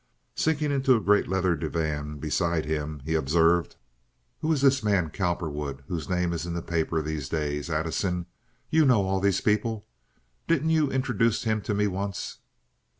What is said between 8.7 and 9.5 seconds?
You know: all these